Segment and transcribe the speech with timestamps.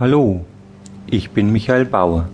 [0.00, 0.46] Hallo,
[1.10, 2.24] ich bin Michael Bauer.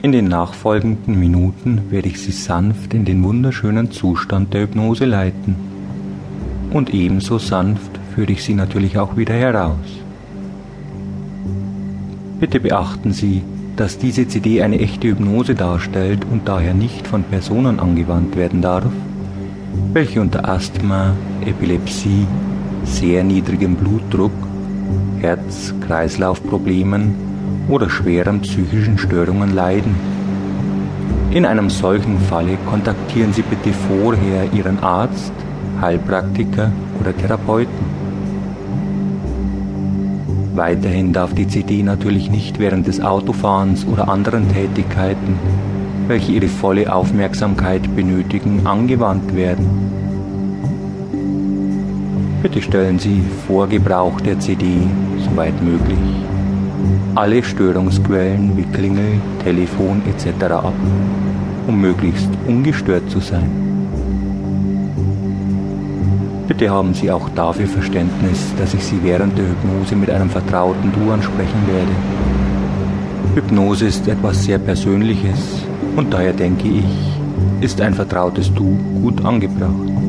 [0.00, 5.54] In den nachfolgenden Minuten werde ich Sie sanft in den wunderschönen Zustand der Hypnose leiten.
[6.70, 10.00] Und ebenso sanft führe ich Sie natürlich auch wieder heraus.
[12.40, 13.42] Bitte beachten Sie,
[13.76, 18.90] dass diese CD eine echte Hypnose darstellt und daher nicht von Personen angewandt werden darf,
[19.92, 21.12] welche unter Asthma,
[21.44, 22.26] Epilepsie,
[22.84, 24.32] sehr niedrigem Blutdruck,
[25.20, 27.14] Herz-Kreislauf-Problemen
[27.68, 29.94] oder schweren psychischen Störungen leiden.
[31.30, 35.32] In einem solchen Falle kontaktieren Sie bitte vorher Ihren Arzt,
[35.80, 36.70] Heilpraktiker
[37.00, 38.06] oder Therapeuten.
[40.54, 45.38] Weiterhin darf die CD natürlich nicht während des Autofahrens oder anderen Tätigkeiten,
[46.06, 50.05] welche Ihre volle Aufmerksamkeit benötigen, angewandt werden.
[52.42, 54.66] Bitte stellen Sie vor Gebrauch der CD,
[55.24, 55.98] soweit möglich,
[57.14, 60.44] alle Störungsquellen wie Klingel, Telefon etc.
[60.52, 60.74] ab,
[61.66, 63.50] um möglichst ungestört zu sein.
[66.46, 70.92] Bitte haben Sie auch dafür Verständnis, dass ich Sie während der Hypnose mit einem vertrauten
[70.92, 71.92] Du ansprechen werde.
[73.34, 76.84] Hypnose ist etwas sehr Persönliches und daher denke ich,
[77.60, 80.05] ist ein vertrautes Du gut angebracht.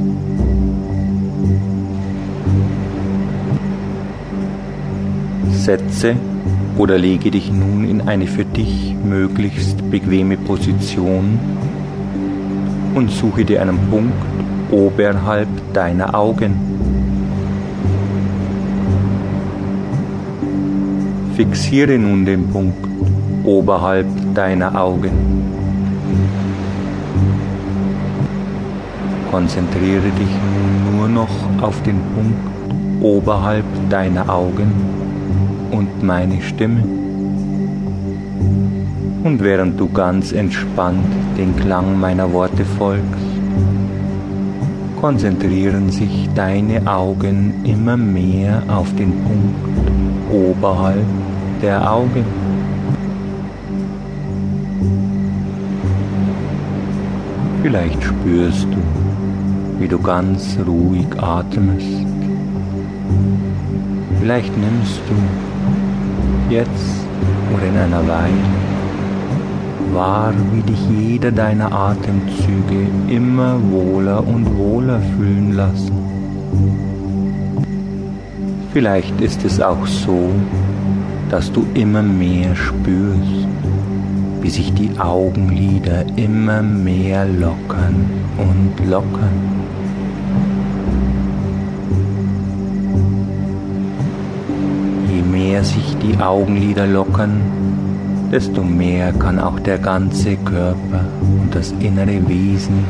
[5.52, 6.16] Setze
[6.78, 11.40] oder lege dich nun in eine für dich möglichst bequeme Position
[12.94, 14.14] und suche dir einen Punkt
[14.72, 16.56] oberhalb deiner Augen.
[21.36, 22.88] Fixiere nun den Punkt
[23.44, 25.12] oberhalb deiner Augen.
[29.32, 35.07] Konzentriere dich nun nur noch auf den Punkt oberhalb deiner Augen
[35.72, 36.84] und meine Stimme.
[39.24, 41.06] Und während du ganz entspannt
[41.38, 43.28] den Klang meiner Worte folgst,
[45.00, 51.06] konzentrieren sich deine Augen immer mehr auf den Punkt oberhalb
[51.62, 52.26] der Augen.
[57.62, 62.06] Vielleicht spürst du, wie du ganz ruhig atmest.
[64.20, 65.57] Vielleicht nimmst du
[66.50, 67.06] jetzt
[67.54, 68.68] oder in einer Weile
[69.94, 75.92] wahr, wie dich jeder deiner Atemzüge immer wohler und wohler fühlen lassen.
[78.74, 80.30] Vielleicht ist es auch so,
[81.30, 83.48] dass du immer mehr spürst,
[84.42, 89.58] wie sich die Augenlider immer mehr lockern und lockern.
[95.58, 97.42] Mehr sich die Augenlider lockern,
[98.32, 102.86] desto mehr kann auch der ganze Körper und das innere Wesen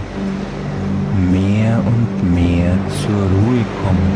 [1.32, 4.12] mehr und mehr zur Ruhe kommen.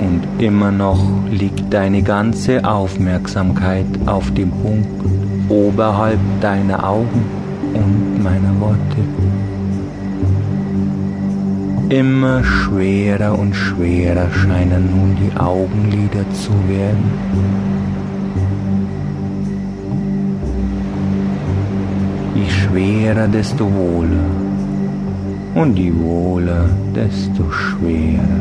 [0.00, 5.04] Und immer noch liegt deine ganze Aufmerksamkeit auf dem Punkt
[5.48, 7.24] oberhalb deiner Augen
[7.72, 9.41] und meiner Worte.
[11.92, 17.10] Immer schwerer und schwerer scheinen nun die Augenlider zu werden.
[22.34, 24.24] Je schwerer, desto wohler.
[25.54, 26.64] Und je wohler,
[26.94, 28.40] desto schwerer.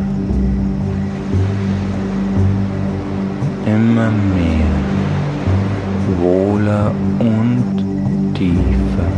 [3.66, 4.75] Immer mehr.
[6.22, 7.84] Wohler und
[8.34, 9.11] tiefer.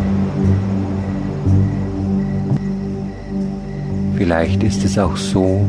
[4.24, 5.66] Vielleicht ist es auch so,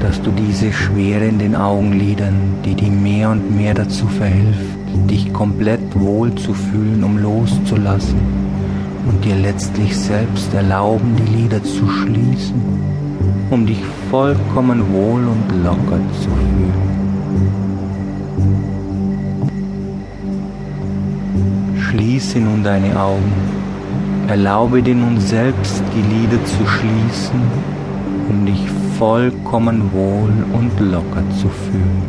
[0.00, 4.78] dass du diese Schwere in den Augenlidern, die dir mehr und mehr dazu verhilft,
[5.10, 8.20] dich komplett wohl zu fühlen, um loszulassen
[9.08, 12.62] und dir letztlich selbst erlauben, die Lider zu schließen,
[13.50, 13.82] um dich
[14.12, 16.74] vollkommen wohl und locker zu fühlen.
[21.76, 23.32] Schließe nun deine Augen
[24.28, 27.40] Erlaube dir nun selbst die Lider zu schließen,
[28.28, 28.68] um dich
[28.98, 32.02] vollkommen wohl und locker zu fühlen.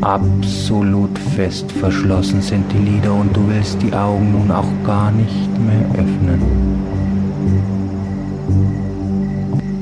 [0.00, 5.50] Absolut fest verschlossen sind die Lider und du willst die Augen nun auch gar nicht
[5.58, 6.40] mehr öffnen.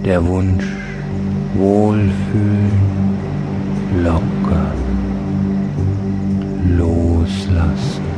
[0.05, 0.67] Der Wunsch,
[1.55, 2.73] wohlfühlen,
[4.03, 4.73] locker,
[6.77, 8.15] loslassen